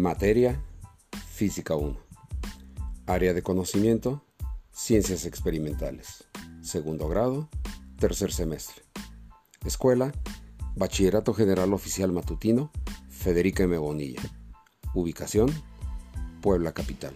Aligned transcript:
Materia, 0.00 0.58
Física 1.28 1.76
1. 1.76 1.94
Área 3.06 3.34
de 3.34 3.42
conocimiento, 3.42 4.24
Ciencias 4.72 5.26
Experimentales. 5.26 6.24
Segundo 6.62 7.06
grado, 7.06 7.50
tercer 7.98 8.32
semestre. 8.32 8.82
Escuela, 9.62 10.10
Bachillerato 10.74 11.34
General 11.34 11.70
Oficial 11.74 12.12
Matutino, 12.12 12.70
Federica 13.10 13.64
M. 13.64 13.76
Bonilla. 13.76 14.22
Ubicación, 14.94 15.50
Puebla 16.40 16.72
Capital. 16.72 17.14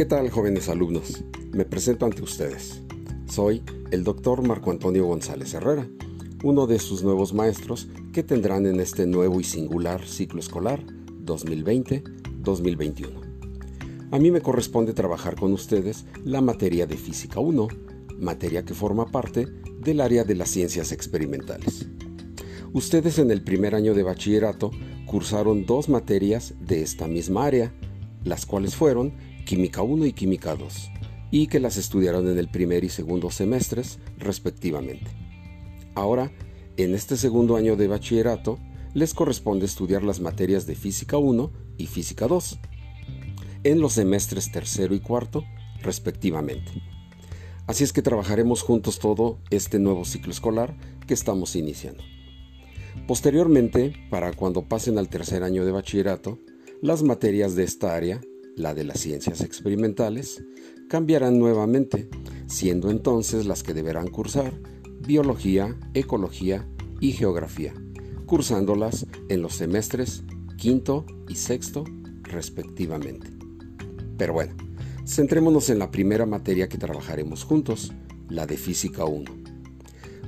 ¿Qué 0.00 0.06
tal 0.06 0.30
jóvenes 0.30 0.70
alumnos? 0.70 1.22
Me 1.52 1.66
presento 1.66 2.06
ante 2.06 2.22
ustedes. 2.22 2.80
Soy 3.26 3.62
el 3.90 4.02
doctor 4.02 4.40
Marco 4.40 4.70
Antonio 4.70 5.04
González 5.04 5.52
Herrera, 5.52 5.86
uno 6.42 6.66
de 6.66 6.78
sus 6.78 7.02
nuevos 7.02 7.34
maestros 7.34 7.86
que 8.10 8.22
tendrán 8.22 8.64
en 8.64 8.80
este 8.80 9.06
nuevo 9.06 9.40
y 9.40 9.44
singular 9.44 10.06
ciclo 10.06 10.40
escolar 10.40 10.82
2020-2021. 11.26 13.10
A 14.10 14.18
mí 14.18 14.30
me 14.30 14.40
corresponde 14.40 14.94
trabajar 14.94 15.36
con 15.36 15.52
ustedes 15.52 16.06
la 16.24 16.40
materia 16.40 16.86
de 16.86 16.96
Física 16.96 17.38
1, 17.38 17.68
materia 18.18 18.64
que 18.64 18.72
forma 18.72 19.04
parte 19.04 19.48
del 19.82 20.00
área 20.00 20.24
de 20.24 20.34
las 20.34 20.48
ciencias 20.48 20.92
experimentales. 20.92 21.88
Ustedes 22.72 23.18
en 23.18 23.30
el 23.30 23.42
primer 23.42 23.74
año 23.74 23.92
de 23.92 24.02
bachillerato 24.02 24.70
cursaron 25.04 25.66
dos 25.66 25.90
materias 25.90 26.54
de 26.58 26.80
esta 26.80 27.06
misma 27.06 27.44
área, 27.44 27.74
las 28.24 28.46
cuales 28.46 28.74
fueron 28.74 29.28
Química 29.44 29.82
1 29.82 30.06
y 30.06 30.12
Química 30.12 30.54
2, 30.54 30.90
y 31.30 31.46
que 31.46 31.60
las 31.60 31.76
estudiaron 31.76 32.28
en 32.28 32.38
el 32.38 32.48
primer 32.48 32.84
y 32.84 32.88
segundo 32.88 33.30
semestres 33.30 33.98
respectivamente. 34.18 35.10
Ahora, 35.94 36.30
en 36.76 36.94
este 36.94 37.16
segundo 37.16 37.56
año 37.56 37.76
de 37.76 37.88
bachillerato, 37.88 38.58
les 38.94 39.14
corresponde 39.14 39.66
estudiar 39.66 40.02
las 40.02 40.20
materias 40.20 40.66
de 40.66 40.74
Física 40.74 41.18
1 41.18 41.52
y 41.78 41.86
Física 41.86 42.26
2, 42.26 42.58
en 43.64 43.80
los 43.80 43.94
semestres 43.94 44.50
tercero 44.50 44.94
y 44.94 45.00
cuarto 45.00 45.44
respectivamente. 45.82 46.70
Así 47.66 47.84
es 47.84 47.92
que 47.92 48.02
trabajaremos 48.02 48.62
juntos 48.62 48.98
todo 48.98 49.38
este 49.50 49.78
nuevo 49.78 50.04
ciclo 50.04 50.32
escolar 50.32 50.76
que 51.06 51.14
estamos 51.14 51.54
iniciando. 51.54 52.02
Posteriormente, 53.06 53.94
para 54.10 54.32
cuando 54.32 54.62
pasen 54.62 54.98
al 54.98 55.08
tercer 55.08 55.42
año 55.42 55.64
de 55.64 55.72
bachillerato, 55.72 56.38
las 56.82 57.02
materias 57.02 57.54
de 57.54 57.64
esta 57.64 57.94
área 57.94 58.20
la 58.60 58.74
de 58.74 58.84
las 58.84 59.00
ciencias 59.00 59.40
experimentales, 59.40 60.44
cambiarán 60.88 61.38
nuevamente, 61.38 62.08
siendo 62.46 62.90
entonces 62.90 63.46
las 63.46 63.62
que 63.62 63.74
deberán 63.74 64.08
cursar 64.08 64.52
biología, 65.00 65.76
ecología 65.94 66.68
y 67.00 67.12
geografía, 67.12 67.74
cursándolas 68.26 69.06
en 69.28 69.42
los 69.42 69.54
semestres 69.54 70.22
quinto 70.56 71.06
y 71.28 71.36
sexto 71.36 71.84
respectivamente. 72.22 73.28
Pero 74.18 74.34
bueno, 74.34 74.54
centrémonos 75.06 75.70
en 75.70 75.78
la 75.78 75.90
primera 75.90 76.26
materia 76.26 76.68
que 76.68 76.78
trabajaremos 76.78 77.44
juntos, 77.44 77.92
la 78.28 78.46
de 78.46 78.58
Física 78.58 79.04
1. 79.06 79.39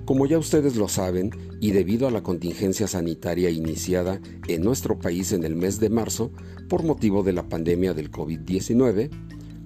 Como 0.04 0.26
ya 0.26 0.38
ustedes 0.38 0.74
lo 0.76 0.88
saben, 0.88 1.30
y 1.60 1.70
debido 1.70 2.08
a 2.08 2.10
la 2.10 2.24
contingencia 2.24 2.88
sanitaria 2.88 3.50
iniciada 3.50 4.20
en 4.48 4.62
nuestro 4.62 4.98
país 4.98 5.32
en 5.32 5.44
el 5.44 5.54
mes 5.54 5.78
de 5.78 5.90
marzo 5.90 6.32
por 6.68 6.82
motivo 6.82 7.22
de 7.22 7.32
la 7.32 7.48
pandemia 7.48 7.94
del 7.94 8.10
COVID-19, 8.10 9.10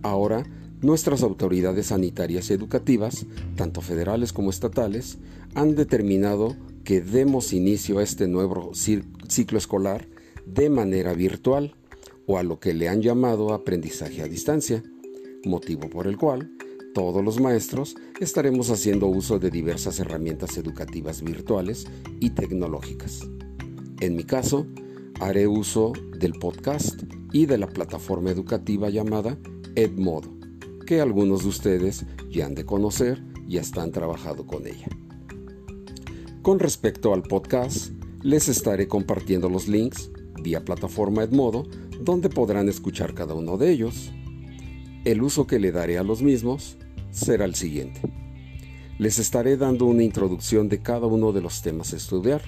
ahora 0.03 0.45
nuestras 0.83 1.23
autoridades 1.23 1.87
sanitarias 1.87 2.51
y 2.51 2.53
educativas, 2.53 3.25
tanto 3.57 3.81
federales 3.81 4.35
como 4.35 4.51
estatales, 4.51 5.17
han 5.55 5.75
determinado 5.75 6.55
que 6.85 7.01
demos 7.01 7.55
inicio 7.55 7.99
a 7.99 8.03
este 8.03 8.29
nuevo 8.29 8.73
ciclo 8.75 9.57
escolar 9.57 10.07
de 10.45 10.69
manera 10.69 11.15
virtual 11.15 11.75
o 12.27 12.37
a 12.37 12.43
lo 12.43 12.61
que 12.61 12.75
le 12.75 12.91
han 12.91 13.01
llamado 13.01 13.55
aprendizaje 13.55 14.21
a 14.21 14.29
distancia, 14.29 14.83
motivo 15.45 15.89
por 15.89 16.07
el 16.07 16.19
cual 16.19 16.51
todos 16.97 17.23
los 17.23 17.39
maestros 17.39 17.95
estaremos 18.21 18.71
haciendo 18.71 19.07
uso 19.07 19.39
de 19.39 19.51
diversas 19.51 20.01
herramientas 20.01 20.57
educativas 20.57 21.21
virtuales 21.23 21.87
y 22.21 22.31
tecnológicas. 22.31 23.29
En 24.01 24.17
mi 24.17 24.25
caso, 24.25 24.67
haré 25.21 25.47
uso 25.47 25.93
del 26.19 26.33
podcast 26.33 27.03
y 27.35 27.45
de 27.45 27.59
la 27.59 27.67
plataforma 27.67 28.31
educativa 28.31 28.89
llamada 28.89 29.37
Edmodo, 29.75 30.33
que 30.87 31.03
algunos 31.03 31.43
de 31.43 31.51
ustedes 31.51 32.07
ya 32.31 32.47
han 32.47 32.55
de 32.55 32.65
conocer 32.65 33.23
y 33.47 33.59
están 33.59 33.93
trabajando 33.93 34.47
con 34.47 34.67
ella. 34.67 34.89
Con 36.41 36.59
respecto 36.59 37.13
al 37.13 37.25
podcast, 37.25 37.93
les 38.23 38.49
estaré 38.49 38.89
compartiendo 38.89 39.51
los 39.51 39.69
links 39.69 40.11
vía 40.43 40.65
plataforma 40.65 41.25
Edmodo, 41.25 41.65
donde 42.01 42.31
podrán 42.31 42.71
escuchar 42.71 43.13
cada 43.13 43.35
uno 43.35 43.59
de 43.59 43.71
ellos. 43.71 44.13
El 45.05 45.21
uso 45.21 45.47
que 45.47 45.59
le 45.59 45.73
daré 45.73 45.99
a 45.99 46.03
los 46.03 46.23
mismos 46.23 46.79
será 47.17 47.45
el 47.45 47.55
siguiente. 47.55 48.01
Les 48.99 49.19
estaré 49.19 49.57
dando 49.57 49.87
una 49.87 50.03
introducción 50.03 50.69
de 50.69 50.81
cada 50.83 51.07
uno 51.07 51.33
de 51.33 51.41
los 51.41 51.63
temas 51.63 51.93
a 51.93 51.97
estudiar, 51.97 52.43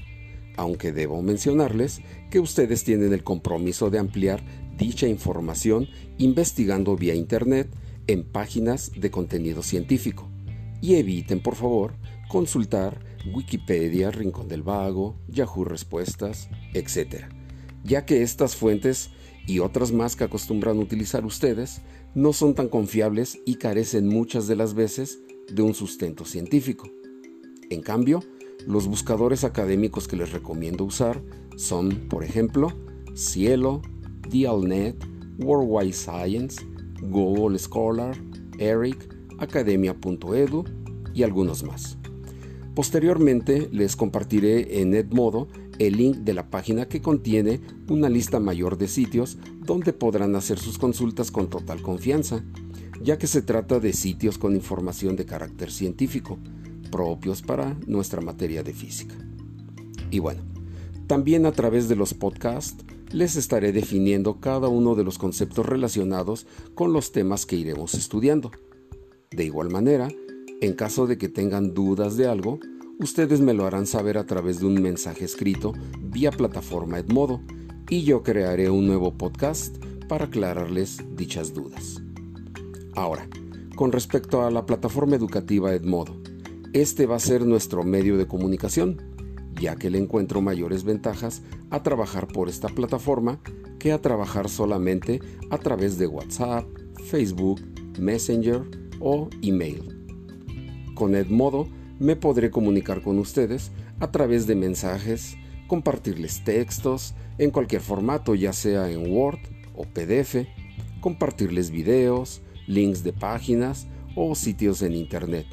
aunque 0.57 0.93
debo 0.93 1.23
mencionarles 1.23 2.01
que 2.31 2.41
ustedes 2.41 2.85
tienen 2.85 3.13
el 3.13 3.25
compromiso 3.25 3.91
de 3.91 3.99
ampliar 3.99 4.43
dicha 4.77 5.07
información 5.07 5.89
investigando 6.19 6.97
vía 6.97 7.15
Internet 7.15 7.69
en 8.07 8.25
páginas 8.25 8.93
de 8.97 9.11
contenido 9.11 9.63
científico. 9.63 10.29
Y 10.81 10.95
eviten, 10.95 11.41
por 11.41 11.57
favor, 11.57 11.95
consultar 12.29 13.01
Wikipedia, 13.35 14.11
Rincón 14.11 14.49
del 14.49 14.63
Vago, 14.63 15.17
Yahoo 15.29 15.65
Respuestas, 15.65 16.49
etc., 16.75 17.27
ya 17.85 18.05
que 18.05 18.23
estas 18.23 18.57
fuentes 18.57 19.11
y 19.49 19.61
otras 19.61 19.93
más 19.93 20.15
que 20.15 20.25
acostumbran 20.25 20.79
utilizar 20.79 21.25
ustedes 21.25 21.81
no 22.15 22.35
son 22.35 22.55
tan 22.55 22.69
confiables 22.69 23.41
y 23.47 23.55
carecen 23.55 24.07
muchas 24.07 24.47
de 24.47 24.57
las 24.57 24.75
veces 24.75 25.21
de 25.51 25.63
un 25.63 25.73
sustento 25.73 26.27
científico. 26.27 26.87
En 27.71 27.81
cambio, 27.81 28.23
los 28.67 28.87
buscadores 28.87 29.45
académicos 29.45 30.07
que 30.07 30.17
les 30.17 30.33
recomiendo 30.33 30.85
usar 30.85 31.23
son, 31.57 32.09
por 32.11 32.25
ejemplo, 32.25 32.73
Cielo, 33.15 33.81
Dialnet, 34.29 35.03
Worldwide 35.39 35.95
Science, 35.95 36.63
Google 37.01 37.59
Scholar, 37.59 38.17
ERIC, 38.59 39.17
Academia.edu 39.39 40.65
y 41.15 41.23
algunos 41.23 41.63
más. 41.63 41.98
Posteriormente 42.79 43.69
les 43.73 43.97
compartiré 43.97 44.81
en 44.81 44.95
Edmodo 44.95 45.49
el 45.81 45.97
link 45.97 46.19
de 46.19 46.33
la 46.33 46.49
página 46.49 46.87
que 46.87 47.03
contiene 47.03 47.61
una 47.89 48.09
lista 48.09 48.39
mayor 48.39 48.79
de 48.79 48.87
sitios 48.87 49.37
donde 49.67 49.93
podrán 49.93 50.37
hacer 50.37 50.61
sus 50.61 50.79
consultas 50.79 51.33
con 51.33 51.51
total 51.51 51.83
confianza, 51.83 52.45
ya 53.03 53.19
que 53.19 53.27
se 53.27 53.43
trata 53.43 53.81
de 53.81 53.93
sitios 53.93 54.39
con 54.39 54.55
información 54.55 55.17
de 55.17 55.27
carácter 55.27 55.73
científico, 55.73 56.39
propios 56.93 57.43
para 57.43 57.77
nuestra 57.89 58.21
materia 58.21 58.63
de 58.63 58.73
física. 58.73 59.17
Y 60.13 60.21
bueno, 60.21 60.43
también 61.09 61.47
a 61.47 61.51
través 61.51 61.89
de 61.89 61.97
los 61.97 62.15
podcasts 62.15 62.85
les 63.11 63.35
estaré 63.35 63.73
definiendo 63.73 64.39
cada 64.39 64.69
uno 64.69 64.95
de 64.95 65.03
los 65.03 65.19
conceptos 65.19 65.67
relacionados 65.67 66.47
con 66.77 66.93
los 66.93 67.11
temas 67.11 67.45
que 67.45 67.57
iremos 67.57 67.95
estudiando. 67.95 68.53
De 69.33 69.45
igual 69.45 69.69
manera, 69.69 70.11
en 70.61 70.73
caso 70.73 71.07
de 71.07 71.19
que 71.19 71.29
tengan 71.29 71.73
dudas 71.73 72.17
de 72.17 72.27
algo, 72.27 72.59
ustedes 72.99 73.41
me 73.41 73.55
lo 73.55 73.67
harán 73.67 73.87
saber 73.87 74.19
a 74.19 74.27
través 74.27 74.61
de 74.61 74.67
un 74.67 74.83
mensaje 74.83 75.25
escrito 75.25 75.73
vía 76.01 76.33
plataforma 76.33 76.99
Edmodo 76.99 77.41
y 77.89 78.03
yo 78.03 78.23
crearé 78.23 78.69
un 78.69 78.87
nuevo 78.87 79.17
podcast 79.17 79.77
para 80.09 80.25
aclararles 80.25 80.99
dichas 81.17 81.55
dudas. 81.55 82.03
Ahora, 82.95 83.29
con 83.77 83.93
respecto 83.93 84.43
a 84.43 84.51
la 84.51 84.67
plataforma 84.67 85.15
educativa 85.15 85.73
Edmodo, 85.75 86.21
este 86.73 87.07
va 87.07 87.17
a 87.17 87.21
ser 87.21 87.47
nuestro 87.47 87.85
medio 87.85 88.17
de 88.19 88.27
comunicación, 88.27 89.01
ya 89.61 89.77
que 89.77 89.91
le 89.91 89.99
encuentro 89.99 90.41
mayores 90.41 90.83
ventajas 90.83 91.43
a 91.71 91.83
trabajar 91.83 92.27
por 92.27 92.49
esta 92.49 92.69
plataforma 92.69 93.41
que 93.79 93.93
a 93.93 94.03
trabajar 94.03 94.49
solamente 94.49 95.21
a 95.51 95.59
través 95.59 95.99
de 95.99 96.09
WhatsApp, 96.09 96.67
Facebook, 97.05 97.61
Messenger 97.99 98.63
o 99.01 99.29
email. 99.43 99.98
Con 100.99 101.15
Edmodo 101.15 101.69
me 102.01 102.17
podré 102.17 102.51
comunicar 102.51 103.03
con 103.03 103.21
ustedes 103.21 103.71
a 104.01 104.11
través 104.11 104.49
de 104.49 104.57
mensajes, 104.57 105.37
compartirles 105.69 106.43
textos 106.43 107.15
en 107.39 107.53
cualquier 107.53 107.83
formato, 107.83 108.35
ya 108.35 108.53
sea 108.53 108.91
en 108.91 109.13
Word 109.13 109.39
o 109.77 109.85
PDF, 109.85 110.49
compartirles 111.01 111.71
videos, 111.71 112.43
links 112.67 113.05
de 113.05 113.13
páginas 113.13 113.87
o 114.17 114.35
sitios 114.35 114.83
en 114.83 114.97
Internet. 114.97 115.47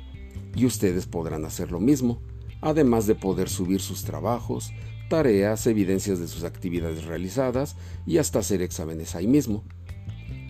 Y 0.56 0.65
ustedes 0.65 1.06
podrán 1.06 1.45
hacer 1.45 1.71
lo 1.71 1.80
mismo, 1.80 2.24
además 2.59 3.06
de 3.06 3.13
poder 3.13 3.48
subir 3.48 3.81
sus 3.81 4.03
trabajos, 4.03 4.71
tareas, 5.12 5.68
evidencias 5.68 6.19
de 6.19 6.27
sus 6.27 6.44
actividades 6.44 7.06
realizadas 7.06 7.75
y 8.07 8.18
hasta 8.18 8.39
hacer 8.39 8.63
exámenes 8.63 9.13
ahí 9.13 9.27
mismo. 9.27 9.63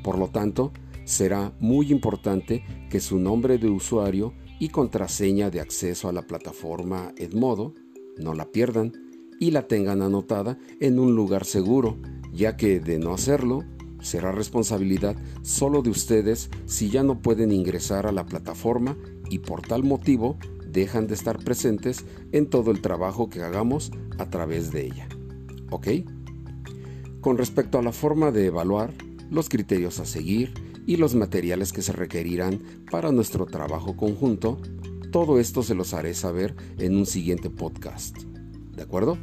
Por 0.06 0.18
lo 0.18 0.30
tanto, 0.30 0.72
será 1.04 1.52
muy 1.60 1.92
importante 1.92 2.64
que 2.90 3.02
su 3.02 3.20
nombre 3.20 3.58
de 3.58 3.68
usuario 3.68 4.34
y 4.60 4.70
contraseña 4.70 5.50
de 5.50 5.60
acceso 5.60 6.10
a 6.10 6.14
la 6.14 6.24
plataforma 6.24 7.14
Edmodo 7.18 7.74
no 8.18 8.34
la 8.34 8.46
pierdan 8.52 8.94
y 9.40 9.52
la 9.52 9.68
tengan 9.68 10.02
anotada 10.02 10.58
en 10.80 11.00
un 11.00 11.16
lugar 11.16 11.46
seguro, 11.46 11.98
ya 12.34 12.56
que 12.56 12.80
de 12.80 13.00
no 13.00 13.14
hacerlo, 13.14 13.64
será 14.00 14.32
responsabilidad 14.32 15.16
solo 15.42 15.82
de 15.82 15.90
ustedes 15.90 16.50
si 16.66 16.90
ya 16.90 17.04
no 17.04 17.22
pueden 17.22 17.52
ingresar 17.52 18.08
a 18.08 18.12
la 18.12 18.26
plataforma 18.26 18.98
y 19.30 19.40
por 19.40 19.62
tal 19.62 19.84
motivo 19.84 20.38
dejan 20.68 21.08
de 21.08 21.16
estar 21.16 21.44
presentes 21.44 22.06
en 22.32 22.50
todo 22.50 22.72
el 22.72 22.82
trabajo 22.82 23.30
que 23.30 23.42
hagamos 23.42 23.92
a 24.18 24.30
través 24.30 24.72
de 24.72 24.86
ella. 24.86 25.10
¿Ok? 25.72 25.88
Con 27.22 27.38
respecto 27.38 27.80
a 27.80 27.82
la 27.82 27.92
forma 27.92 28.32
de 28.32 28.46
evaluar, 28.46 28.94
los 29.32 29.50
criterios 29.50 30.00
a 30.00 30.06
seguir 30.06 30.54
y 30.86 30.98
los 30.98 31.16
materiales 31.16 31.74
que 31.74 31.82
se 31.82 31.92
requerirán 31.92 32.62
para 32.92 33.12
nuestro 33.12 33.46
trabajo 33.46 33.96
conjunto, 33.96 34.60
todo 35.12 35.40
esto 35.40 35.64
se 35.64 35.76
los 35.76 35.94
haré 35.94 36.14
saber 36.14 36.56
en 36.78 36.96
un 36.96 37.06
siguiente 37.06 37.50
podcast. 37.50 38.18
¿De 38.76 38.84
acuerdo? 38.84 39.18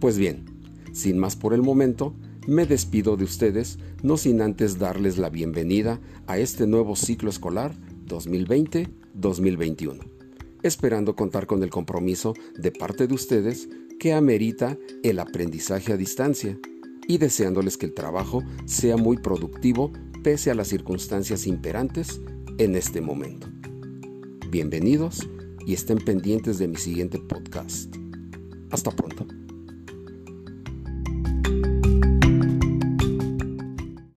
Pues 0.00 0.18
bien, 0.18 0.44
sin 0.92 1.18
más 1.18 1.36
por 1.36 1.54
el 1.54 1.62
momento, 1.62 2.14
me 2.46 2.66
despido 2.66 3.16
de 3.16 3.24
ustedes, 3.24 3.78
no 4.02 4.16
sin 4.16 4.42
antes 4.42 4.78
darles 4.78 5.16
la 5.16 5.30
bienvenida 5.30 6.00
a 6.26 6.38
este 6.38 6.66
nuevo 6.66 6.94
ciclo 6.94 7.30
escolar 7.30 7.74
2020-2021, 8.06 10.00
esperando 10.62 11.16
contar 11.16 11.46
con 11.46 11.62
el 11.62 11.70
compromiso 11.70 12.34
de 12.58 12.70
parte 12.70 13.06
de 13.06 13.14
ustedes 13.14 13.68
que 13.98 14.12
amerita 14.12 14.76
el 15.02 15.20
aprendizaje 15.20 15.92
a 15.92 15.96
distancia 15.96 16.58
y 17.06 17.18
deseándoles 17.18 17.76
que 17.76 17.86
el 17.86 17.94
trabajo 17.94 18.42
sea 18.66 18.96
muy 18.96 19.16
productivo 19.16 19.92
pese 20.24 20.50
a 20.50 20.54
las 20.54 20.68
circunstancias 20.68 21.46
imperantes 21.46 22.22
en 22.56 22.76
este 22.76 23.02
momento. 23.02 23.46
Bienvenidos 24.48 25.28
y 25.66 25.74
estén 25.74 25.98
pendientes 25.98 26.58
de 26.58 26.66
mi 26.66 26.76
siguiente 26.76 27.18
podcast. 27.18 27.94
Hasta 28.70 28.90
pronto. 28.90 29.26